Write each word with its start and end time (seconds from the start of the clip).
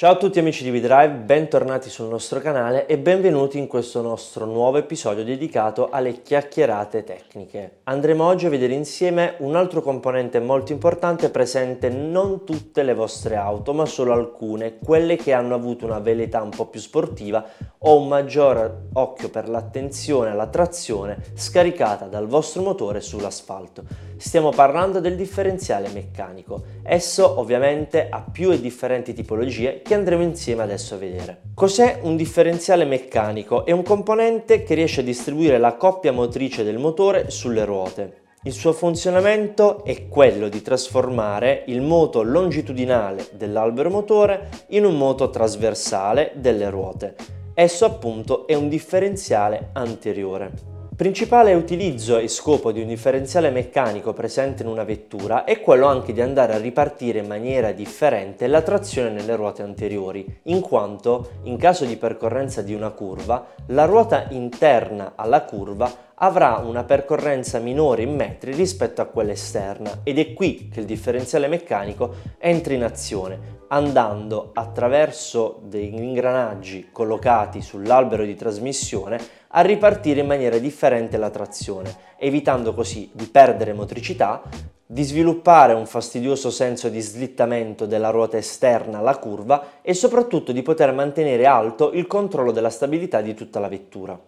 Ciao 0.00 0.12
a 0.12 0.16
tutti 0.16 0.38
amici 0.38 0.64
di 0.64 0.70
VDrive, 0.70 1.10
bentornati 1.10 1.90
sul 1.90 2.08
nostro 2.08 2.40
canale 2.40 2.86
e 2.86 2.96
benvenuti 2.96 3.58
in 3.58 3.66
questo 3.66 4.00
nostro 4.00 4.46
nuovo 4.46 4.78
episodio 4.78 5.24
dedicato 5.24 5.90
alle 5.90 6.22
chiacchierate 6.22 7.04
tecniche. 7.04 7.80
Andremo 7.84 8.24
oggi 8.24 8.46
a 8.46 8.48
vedere 8.48 8.72
insieme 8.72 9.34
un 9.40 9.56
altro 9.56 9.82
componente 9.82 10.40
molto 10.40 10.72
importante 10.72 11.28
presente 11.28 11.90
non 11.90 12.46
tutte 12.46 12.82
le 12.82 12.94
vostre 12.94 13.36
auto, 13.36 13.74
ma 13.74 13.84
solo 13.84 14.14
alcune, 14.14 14.78
quelle 14.78 15.16
che 15.16 15.34
hanno 15.34 15.54
avuto 15.54 15.84
una 15.84 15.98
velità 15.98 16.40
un 16.40 16.48
po' 16.48 16.68
più 16.68 16.80
sportiva 16.80 17.44
o 17.80 18.00
un 18.00 18.08
maggior 18.08 18.84
occhio 18.94 19.28
per 19.28 19.50
l'attenzione 19.50 20.30
alla 20.30 20.46
trazione 20.46 21.18
scaricata 21.34 22.06
dal 22.06 22.26
vostro 22.26 22.62
motore 22.62 23.02
sull'asfalto. 23.02 24.08
Stiamo 24.16 24.48
parlando 24.48 25.00
del 25.00 25.16
differenziale 25.16 25.90
meccanico. 25.90 26.62
Esso 26.82 27.38
ovviamente 27.38 28.08
ha 28.08 28.22
più 28.22 28.50
e 28.50 28.60
differenti 28.60 29.12
tipologie 29.12 29.82
che 29.90 29.96
andremo 29.96 30.22
insieme 30.22 30.62
adesso 30.62 30.94
a 30.94 30.98
vedere. 30.98 31.40
Cos'è 31.52 31.98
un 32.02 32.14
differenziale 32.14 32.84
meccanico? 32.84 33.66
È 33.66 33.72
un 33.72 33.82
componente 33.82 34.62
che 34.62 34.74
riesce 34.74 35.00
a 35.00 35.02
distribuire 35.02 35.58
la 35.58 35.74
coppia 35.74 36.12
motrice 36.12 36.62
del 36.62 36.78
motore 36.78 37.28
sulle 37.30 37.64
ruote. 37.64 38.18
Il 38.44 38.52
suo 38.52 38.72
funzionamento 38.72 39.82
è 39.82 40.06
quello 40.06 40.48
di 40.48 40.62
trasformare 40.62 41.64
il 41.66 41.80
moto 41.82 42.22
longitudinale 42.22 43.30
dell'albero 43.32 43.90
motore 43.90 44.48
in 44.68 44.84
un 44.84 44.96
moto 44.96 45.28
trasversale 45.28 46.34
delle 46.36 46.70
ruote. 46.70 47.16
Esso 47.52 47.84
appunto 47.84 48.46
è 48.46 48.54
un 48.54 48.68
differenziale 48.68 49.70
anteriore. 49.72 50.69
Principale 51.00 51.54
utilizzo 51.54 52.18
e 52.18 52.28
scopo 52.28 52.72
di 52.72 52.82
un 52.82 52.88
differenziale 52.88 53.48
meccanico 53.48 54.12
presente 54.12 54.62
in 54.62 54.68
una 54.68 54.84
vettura 54.84 55.44
è 55.44 55.62
quello 55.62 55.86
anche 55.86 56.12
di 56.12 56.20
andare 56.20 56.52
a 56.52 56.58
ripartire 56.58 57.20
in 57.20 57.26
maniera 57.26 57.72
differente 57.72 58.46
la 58.46 58.60
trazione 58.60 59.08
nelle 59.08 59.34
ruote 59.34 59.62
anteriori, 59.62 60.40
in 60.42 60.60
quanto 60.60 61.38
in 61.44 61.56
caso 61.56 61.86
di 61.86 61.96
percorrenza 61.96 62.60
di 62.60 62.74
una 62.74 62.90
curva, 62.90 63.46
la 63.68 63.86
ruota 63.86 64.26
interna 64.28 65.14
alla 65.16 65.44
curva 65.44 65.90
avrà 66.16 66.56
una 66.62 66.84
percorrenza 66.84 67.60
minore 67.60 68.02
in 68.02 68.14
metri 68.14 68.52
rispetto 68.52 69.00
a 69.00 69.06
quella 69.06 69.32
esterna 69.32 70.00
ed 70.02 70.18
è 70.18 70.34
qui 70.34 70.68
che 70.70 70.80
il 70.80 70.86
differenziale 70.86 71.48
meccanico 71.48 72.16
entra 72.36 72.74
in 72.74 72.84
azione, 72.84 73.60
andando 73.68 74.50
attraverso 74.52 75.62
degli 75.64 75.94
ingranaggi 75.94 76.88
collocati 76.92 77.62
sull'albero 77.62 78.26
di 78.26 78.34
trasmissione 78.34 79.38
a 79.52 79.60
ripartire 79.62 80.20
in 80.20 80.26
maniera 80.26 80.58
differente 80.58 81.16
la 81.16 81.30
trazione, 81.30 81.94
evitando 82.18 82.72
così 82.74 83.10
di 83.12 83.26
perdere 83.26 83.72
motricità, 83.72 84.42
di 84.86 85.02
sviluppare 85.02 85.72
un 85.72 85.86
fastidioso 85.86 86.50
senso 86.50 86.88
di 86.88 87.00
slittamento 87.00 87.86
della 87.86 88.10
ruota 88.10 88.36
esterna 88.36 88.98
alla 88.98 89.18
curva 89.18 89.80
e 89.82 89.94
soprattutto 89.94 90.50
di 90.52 90.62
poter 90.62 90.92
mantenere 90.92 91.46
alto 91.46 91.92
il 91.92 92.06
controllo 92.06 92.50
della 92.50 92.70
stabilità 92.70 93.20
di 93.20 93.34
tutta 93.34 93.60
la 93.60 93.68
vettura. 93.68 94.18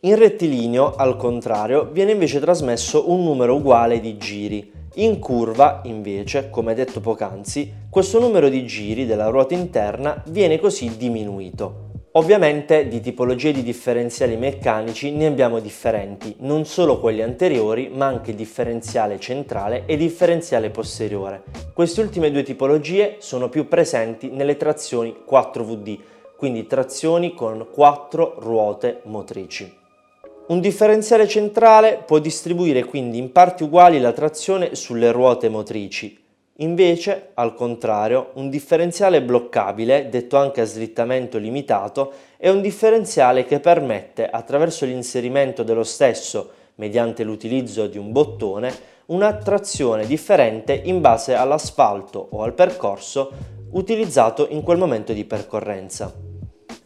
In 0.00 0.16
rettilineo, 0.16 0.94
al 0.96 1.16
contrario, 1.16 1.90
viene 1.92 2.12
invece 2.12 2.40
trasmesso 2.40 3.10
un 3.10 3.22
numero 3.22 3.54
uguale 3.54 4.00
di 4.00 4.16
giri, 4.16 4.72
in 4.94 5.18
curva, 5.18 5.80
invece, 5.84 6.50
come 6.50 6.74
detto 6.74 7.00
poc'anzi, 7.00 7.72
questo 7.88 8.18
numero 8.18 8.48
di 8.48 8.66
giri 8.66 9.06
della 9.06 9.28
ruota 9.28 9.54
interna 9.54 10.22
viene 10.26 10.58
così 10.58 10.96
diminuito. 10.96 11.81
Ovviamente 12.14 12.88
di 12.88 13.00
tipologie 13.00 13.52
di 13.52 13.62
differenziali 13.62 14.36
meccanici 14.36 15.12
ne 15.12 15.24
abbiamo 15.24 15.60
differenti, 15.60 16.36
non 16.40 16.66
solo 16.66 17.00
quelli 17.00 17.22
anteriori 17.22 17.88
ma 17.88 18.04
anche 18.04 18.34
differenziale 18.34 19.18
centrale 19.18 19.84
e 19.86 19.96
differenziale 19.96 20.68
posteriore. 20.68 21.42
Queste 21.72 22.02
ultime 22.02 22.30
due 22.30 22.42
tipologie 22.42 23.16
sono 23.20 23.48
più 23.48 23.66
presenti 23.66 24.28
nelle 24.28 24.58
trazioni 24.58 25.16
4VD, 25.26 25.98
quindi 26.36 26.66
trazioni 26.66 27.32
con 27.32 27.68
4 27.72 28.34
ruote 28.40 29.00
motrici. 29.04 29.74
Un 30.48 30.60
differenziale 30.60 31.26
centrale 31.26 32.02
può 32.04 32.18
distribuire 32.18 32.84
quindi 32.84 33.16
in 33.16 33.32
parti 33.32 33.62
uguali 33.62 33.98
la 33.98 34.12
trazione 34.12 34.74
sulle 34.74 35.12
ruote 35.12 35.48
motrici. 35.48 36.21
Invece, 36.56 37.30
al 37.34 37.54
contrario, 37.54 38.30
un 38.34 38.50
differenziale 38.50 39.22
bloccabile, 39.22 40.08
detto 40.10 40.36
anche 40.36 40.60
a 40.60 40.66
slittamento 40.66 41.38
limitato, 41.38 42.12
è 42.36 42.50
un 42.50 42.60
differenziale 42.60 43.46
che 43.46 43.58
permette, 43.58 44.28
attraverso 44.28 44.84
l'inserimento 44.84 45.62
dello 45.62 45.84
stesso 45.84 46.50
mediante 46.74 47.24
l'utilizzo 47.24 47.86
di 47.86 47.96
un 47.96 48.12
bottone, 48.12 48.70
una 49.06 49.34
trazione 49.36 50.06
differente 50.06 50.74
in 50.74 51.00
base 51.00 51.34
all'asfalto 51.34 52.28
o 52.30 52.42
al 52.42 52.52
percorso 52.52 53.32
utilizzato 53.70 54.46
in 54.50 54.62
quel 54.62 54.78
momento 54.78 55.12
di 55.12 55.24
percorrenza. 55.24 56.21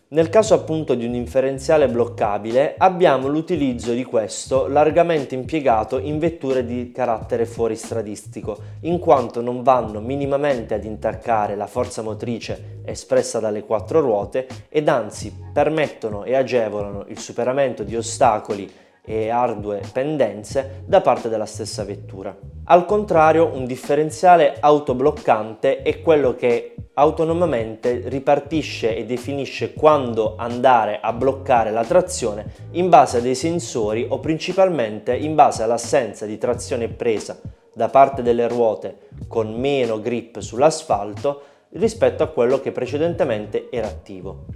Nel 0.09 0.29
caso 0.29 0.55
appunto 0.55 0.95
di 0.95 1.05
un 1.05 1.11
differenziale 1.11 1.89
bloccabile 1.89 2.77
abbiamo 2.79 3.27
l'utilizzo 3.27 3.93
di 3.93 4.05
questo 4.05 4.69
largamente 4.69 5.35
impiegato 5.35 5.99
in 5.99 6.21
vetture 6.21 6.65
di 6.65 6.93
carattere 6.93 7.45
fuoristradistico, 7.45 8.57
in 8.83 9.01
quanto 9.01 9.41
non 9.41 9.65
vanno 9.65 9.99
minimamente 9.99 10.75
ad 10.75 10.85
intaccare 10.85 11.57
la 11.57 11.67
forza 11.67 12.03
motrice 12.03 12.83
espressa 12.85 13.41
dalle 13.41 13.65
quattro 13.65 13.99
ruote 13.99 14.47
ed 14.69 14.89
anzi 14.89 15.37
permettono 15.53 16.23
e 16.23 16.37
agevolano 16.37 17.07
il 17.09 17.19
superamento 17.19 17.83
di 17.83 17.97
ostacoli 17.97 18.73
e 19.05 19.29
ardue 19.29 19.81
pendenze 19.93 20.83
da 20.87 21.01
parte 21.01 21.29
della 21.29 21.47
stessa 21.47 21.83
vettura. 21.83 22.37
Al 22.67 22.85
contrario, 22.85 23.51
un 23.53 23.65
differenziale 23.65 24.57
autobloccante 24.61 25.83
è 25.83 26.01
quello 26.01 26.37
che 26.37 26.77
autonomamente 26.99 28.03
ripartisce 28.07 28.97
e 28.97 29.05
definisce 29.05 29.75
quando 29.75 30.35
andare 30.39 30.99
a 31.01 31.13
bloccare 31.13 31.71
la 31.71 31.85
trazione 31.85 32.47
in 32.73 32.89
base 32.89 33.19
a 33.19 33.21
dei 33.21 33.35
sensori 33.35 34.07
o 34.09 34.19
principalmente 34.19 35.15
in 35.15 35.35
base 35.35 35.63
all'assenza 35.63 36.25
di 36.25 36.39
trazione 36.39 36.89
presa 36.89 37.39
da 37.75 37.89
parte 37.89 38.23
delle 38.23 38.49
ruote 38.49 39.09
con 39.29 39.53
meno 39.53 40.01
grip 40.01 40.39
sull'asfalto 40.39 41.43
rispetto 41.73 42.23
a 42.23 42.29
quello 42.29 42.61
che 42.61 42.73
precedentemente 42.73 43.69
era 43.71 43.89
attivo. 43.89 44.47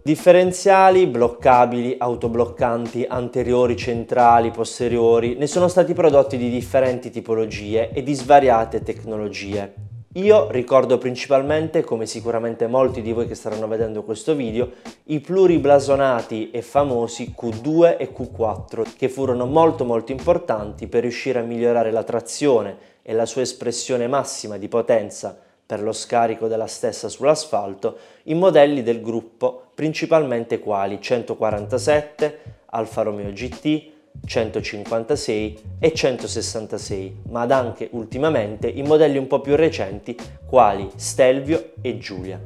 Differenziali 0.00 1.06
bloccabili, 1.08 1.96
autobloccanti, 1.98 3.06
anteriori, 3.08 3.76
centrali, 3.76 4.52
posteriori, 4.52 5.34
ne 5.34 5.48
sono 5.48 5.66
stati 5.66 5.92
prodotti 5.94 6.36
di 6.36 6.48
differenti 6.48 7.10
tipologie 7.10 7.90
e 7.90 8.04
di 8.04 8.14
svariate 8.14 8.84
tecnologie. 8.84 9.87
Io 10.14 10.50
ricordo 10.50 10.96
principalmente, 10.96 11.84
come 11.84 12.06
sicuramente 12.06 12.66
molti 12.66 13.02
di 13.02 13.12
voi 13.12 13.26
che 13.26 13.34
staranno 13.34 13.68
vedendo 13.68 14.04
questo 14.04 14.34
video, 14.34 14.70
i 15.04 15.20
pluriblasonati 15.20 16.50
e 16.50 16.62
famosi 16.62 17.34
Q2 17.38 17.98
e 17.98 18.10
Q4, 18.10 18.96
che 18.96 19.10
furono 19.10 19.44
molto 19.44 19.84
molto 19.84 20.10
importanti 20.12 20.86
per 20.86 21.02
riuscire 21.02 21.40
a 21.40 21.42
migliorare 21.42 21.90
la 21.90 22.04
trazione 22.04 22.78
e 23.02 23.12
la 23.12 23.26
sua 23.26 23.42
espressione 23.42 24.06
massima 24.06 24.56
di 24.56 24.66
potenza 24.66 25.38
per 25.66 25.82
lo 25.82 25.92
scarico 25.92 26.48
della 26.48 26.66
stessa 26.66 27.10
sull'asfalto 27.10 27.98
in 28.24 28.38
modelli 28.38 28.82
del 28.82 29.02
gruppo 29.02 29.64
principalmente 29.74 30.58
quali 30.58 31.02
147, 31.02 32.38
Alfa 32.70 33.02
Romeo 33.02 33.30
GT, 33.30 33.90
156 34.24 35.58
e 35.78 35.92
166, 35.92 37.22
ma 37.30 37.42
ad 37.42 37.50
anche 37.50 37.88
ultimamente 37.92 38.68
in 38.68 38.86
modelli 38.86 39.18
un 39.18 39.26
po' 39.26 39.40
più 39.40 39.56
recenti 39.56 40.16
quali 40.46 40.88
Stelvio 40.96 41.72
e 41.80 41.98
Giulia. 41.98 42.40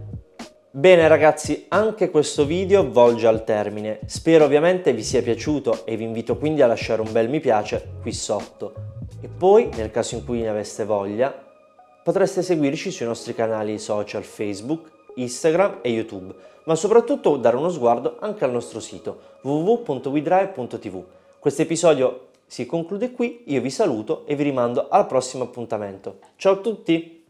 Bene 0.71 1.07
ragazzi, 1.07 1.67
anche 1.69 2.11
questo 2.11 2.47
video 2.47 2.91
volge 2.91 3.27
al 3.27 3.45
termine. 3.45 4.01
Spero 4.07 4.45
ovviamente 4.45 4.93
vi 4.93 5.03
sia 5.03 5.23
piaciuto 5.23 5.85
e 5.85 5.97
vi 5.97 6.05
invito 6.05 6.37
quindi 6.39 6.63
a 6.63 6.67
lasciare 6.67 7.03
un 7.03 7.13
bel 7.13 7.29
mi 7.29 7.41
piace 7.41 7.95
qui 8.01 8.13
sotto. 8.13 8.75
E 9.21 9.29
poi, 9.29 9.69
nel 9.77 9.91
caso 9.91 10.15
in 10.15 10.25
cui 10.25 10.41
ne 10.41 10.49
aveste 10.49 10.85
voglia, 10.85 11.51
Potreste 12.03 12.43
seguirci 12.43 12.91
sui 12.91 13.07
nostri 13.07 13.33
canali 13.33 13.79
social 13.79 14.25
Facebook, 14.25 14.91
Instagram 15.15 15.79
e 15.83 15.91
YouTube, 15.91 16.35
ma 16.65 16.75
soprattutto 16.75 17.37
dare 17.37 17.55
uno 17.55 17.71
sguardo 17.71 18.17
anche 18.19 18.43
al 18.43 18.51
nostro 18.51 18.81
sito 18.81 19.21
www.widrive.tv. 19.43 21.05
Questo 21.43 21.63
episodio 21.63 22.29
si 22.47 22.67
conclude 22.67 23.11
qui, 23.11 23.43
io 23.47 23.61
vi 23.61 23.69
saluto 23.69 24.25
e 24.27 24.37
vi 24.37 24.45
rimando 24.45 24.87
al 24.89 25.09
prossimo 25.09 25.43
appuntamento. 25.43 26.21
Ciao 26.37 26.53
a 26.53 26.57
tutti! 26.59 27.23